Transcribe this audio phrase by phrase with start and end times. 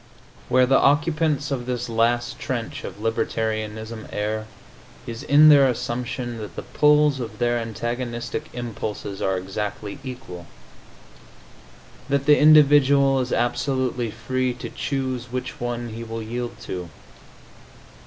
[0.49, 4.47] Where the occupants of this last trench of libertarianism err
[5.05, 10.47] is in their assumption that the pulls of their antagonistic impulses are exactly equal
[12.09, 16.89] that the individual is absolutely free to choose which one he will yield to.